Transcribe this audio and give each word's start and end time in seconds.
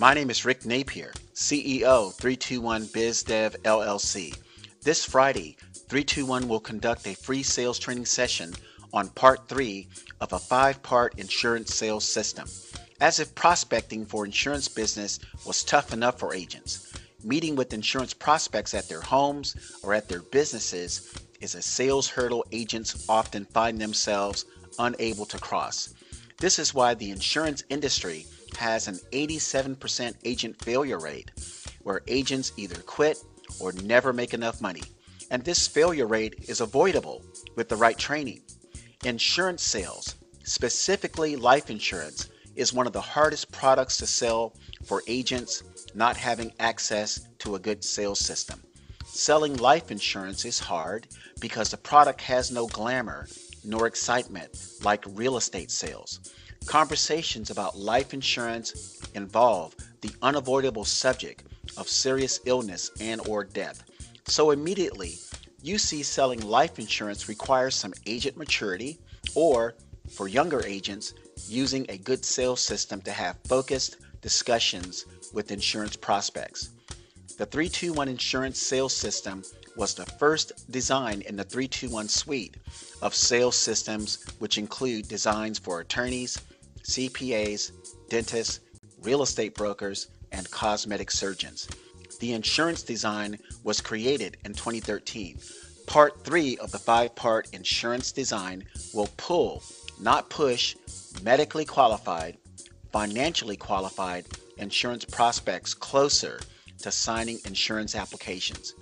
My 0.00 0.14
name 0.14 0.30
is 0.30 0.46
Rick 0.46 0.64
Napier, 0.64 1.12
CEO 1.34 2.10
321 2.14 2.86
BizDev 2.86 3.58
LLC. 3.64 4.34
This 4.80 5.04
Friday, 5.04 5.58
321 5.90 6.48
will 6.48 6.58
conduct 6.58 7.06
a 7.06 7.14
free 7.14 7.42
sales 7.42 7.78
training 7.78 8.06
session 8.06 8.54
on 8.94 9.10
part 9.10 9.46
three 9.46 9.88
of 10.22 10.32
a 10.32 10.38
five 10.38 10.82
part 10.82 11.18
insurance 11.18 11.74
sales 11.74 12.06
system. 12.06 12.48
As 13.02 13.20
if 13.20 13.34
prospecting 13.34 14.06
for 14.06 14.24
insurance 14.24 14.68
business 14.68 15.18
was 15.44 15.62
tough 15.62 15.92
enough 15.92 16.18
for 16.18 16.34
agents, 16.34 16.94
meeting 17.22 17.54
with 17.54 17.74
insurance 17.74 18.14
prospects 18.14 18.72
at 18.72 18.88
their 18.88 19.02
homes 19.02 19.54
or 19.82 19.92
at 19.92 20.08
their 20.08 20.22
businesses 20.22 21.12
is 21.42 21.54
a 21.54 21.60
sales 21.60 22.08
hurdle 22.08 22.46
agents 22.52 23.04
often 23.06 23.44
find 23.44 23.78
themselves 23.78 24.46
unable 24.78 25.26
to 25.26 25.38
cross. 25.38 25.92
This 26.38 26.58
is 26.58 26.72
why 26.72 26.94
the 26.94 27.10
insurance 27.10 27.64
industry 27.68 28.24
has 28.56 28.88
an 28.88 28.98
87% 29.12 30.14
agent 30.24 30.62
failure 30.62 30.98
rate, 30.98 31.30
where 31.82 32.02
agents 32.06 32.52
either 32.56 32.80
quit 32.82 33.18
or 33.60 33.72
never 33.72 34.12
make 34.12 34.34
enough 34.34 34.60
money. 34.60 34.82
And 35.30 35.44
this 35.44 35.68
failure 35.68 36.06
rate 36.06 36.34
is 36.48 36.60
avoidable 36.60 37.22
with 37.56 37.68
the 37.68 37.76
right 37.76 37.98
training. 37.98 38.42
Insurance 39.04 39.62
sales, 39.62 40.16
specifically 40.44 41.36
life 41.36 41.70
insurance, 41.70 42.28
is 42.56 42.72
one 42.72 42.86
of 42.86 42.92
the 42.92 43.00
hardest 43.00 43.50
products 43.52 43.96
to 43.98 44.06
sell 44.06 44.54
for 44.84 45.02
agents 45.06 45.62
not 45.94 46.16
having 46.16 46.52
access 46.58 47.28
to 47.38 47.54
a 47.54 47.58
good 47.58 47.82
sales 47.84 48.18
system. 48.18 48.60
Selling 49.06 49.56
life 49.56 49.90
insurance 49.90 50.44
is 50.44 50.58
hard 50.58 51.08
because 51.40 51.70
the 51.70 51.76
product 51.76 52.20
has 52.20 52.50
no 52.50 52.66
glamour 52.66 53.26
nor 53.64 53.86
excitement 53.86 54.50
like 54.82 55.04
real 55.08 55.36
estate 55.36 55.70
sales. 55.70 56.20
Conversations 56.66 57.50
about 57.50 57.76
life 57.76 58.14
insurance 58.14 59.00
involve 59.14 59.74
the 60.02 60.12
unavoidable 60.22 60.84
subject 60.84 61.42
of 61.76 61.88
serious 61.88 62.38
illness 62.44 62.90
and 63.00 63.20
or 63.26 63.42
death. 63.42 63.82
So 64.26 64.52
immediately, 64.52 65.18
you 65.62 65.78
see 65.78 66.02
selling 66.02 66.40
life 66.40 66.78
insurance 66.78 67.28
requires 67.28 67.74
some 67.74 67.92
agent 68.06 68.36
maturity 68.36 68.98
or 69.34 69.74
for 70.10 70.28
younger 70.28 70.64
agents 70.64 71.14
using 71.48 71.86
a 71.88 71.98
good 71.98 72.24
sales 72.24 72.60
system 72.60 73.00
to 73.02 73.10
have 73.10 73.38
focused 73.48 73.96
discussions 74.22 75.06
with 75.32 75.50
insurance 75.50 75.96
prospects. 75.96 76.70
The 77.36 77.46
321 77.46 78.08
insurance 78.08 78.60
sales 78.60 78.92
system 78.92 79.42
was 79.76 79.94
the 79.94 80.06
first 80.06 80.70
design 80.70 81.22
in 81.22 81.36
the 81.36 81.44
321 81.44 82.08
suite 82.08 82.56
of 83.02 83.14
sales 83.14 83.56
systems, 83.56 84.24
which 84.38 84.58
include 84.58 85.08
designs 85.08 85.58
for 85.58 85.80
attorneys, 85.80 86.38
CPAs, 86.90 87.70
dentists, 88.08 88.58
real 89.02 89.22
estate 89.22 89.54
brokers, 89.54 90.08
and 90.32 90.50
cosmetic 90.50 91.12
surgeons. 91.12 91.68
The 92.18 92.32
insurance 92.32 92.82
design 92.82 93.38
was 93.62 93.80
created 93.80 94.38
in 94.44 94.54
2013. 94.54 95.38
Part 95.86 96.24
3 96.24 96.58
of 96.58 96.72
the 96.72 96.80
five 96.80 97.14
part 97.14 97.48
insurance 97.52 98.10
design 98.10 98.64
will 98.92 99.08
pull, 99.18 99.62
not 100.00 100.30
push, 100.30 100.74
medically 101.22 101.64
qualified, 101.64 102.38
financially 102.90 103.56
qualified 103.56 104.26
insurance 104.58 105.04
prospects 105.04 105.74
closer 105.74 106.40
to 106.78 106.90
signing 106.90 107.38
insurance 107.44 107.94
applications. 107.94 108.74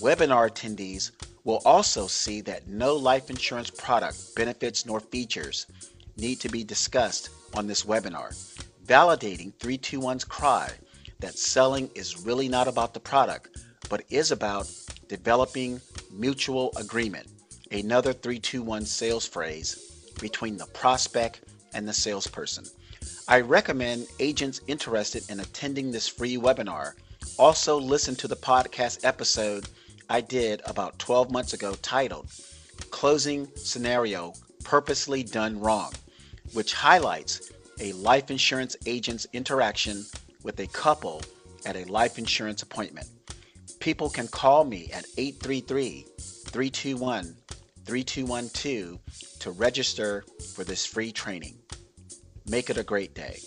Webinar 0.00 0.48
attendees 0.48 1.10
will 1.42 1.62
also 1.64 2.06
see 2.06 2.42
that 2.42 2.68
no 2.68 2.94
life 2.94 3.28
insurance 3.28 3.70
product, 3.70 4.36
benefits, 4.36 4.86
nor 4.86 5.00
features 5.00 5.66
need 6.16 6.38
to 6.38 6.48
be 6.48 6.62
discussed 6.62 7.30
on 7.54 7.66
this 7.66 7.84
webinar, 7.84 8.34
validating 8.86 9.52
321's 9.54 10.24
cry 10.24 10.70
that 11.20 11.38
selling 11.38 11.90
is 11.94 12.24
really 12.24 12.48
not 12.48 12.68
about 12.68 12.94
the 12.94 13.00
product, 13.00 13.58
but 13.88 14.04
is 14.10 14.30
about 14.30 14.70
developing 15.08 15.80
mutual 16.12 16.72
agreement, 16.76 17.26
another 17.70 18.12
321 18.12 18.84
sales 18.84 19.26
phrase 19.26 20.12
between 20.20 20.56
the 20.56 20.66
prospect 20.66 21.40
and 21.74 21.86
the 21.86 21.92
salesperson. 21.92 22.64
I 23.28 23.40
recommend 23.40 24.06
agents 24.18 24.60
interested 24.66 25.28
in 25.30 25.40
attending 25.40 25.90
this 25.90 26.08
free 26.08 26.36
webinar 26.36 26.92
also 27.38 27.78
listen 27.78 28.16
to 28.16 28.28
the 28.28 28.36
podcast 28.36 29.04
episode 29.04 29.68
I 30.08 30.20
did 30.20 30.62
about 30.66 30.98
12 30.98 31.30
months 31.30 31.52
ago 31.52 31.74
titled 31.82 32.26
Closing 32.90 33.48
Scenario 33.54 34.34
Purposely 34.64 35.22
Done 35.22 35.60
Wrong, 35.60 35.92
which 36.52 36.74
highlights 36.74 37.50
a 37.80 37.92
life 37.92 38.30
insurance 38.30 38.76
agent's 38.86 39.26
interaction 39.32 40.04
with 40.42 40.60
a 40.60 40.66
couple 40.68 41.22
at 41.64 41.76
a 41.76 41.84
life 41.84 42.18
insurance 42.18 42.62
appointment. 42.62 43.06
People 43.78 44.10
can 44.10 44.28
call 44.28 44.64
me 44.64 44.90
at 44.92 45.06
833 45.16 46.06
321 46.18 47.34
3212 47.86 48.98
to 49.40 49.50
register 49.52 50.24
for 50.54 50.64
this 50.64 50.84
free 50.84 51.12
training. 51.12 51.56
Make 52.46 52.70
it 52.70 52.76
a 52.76 52.82
great 52.82 53.14
day. 53.14 53.38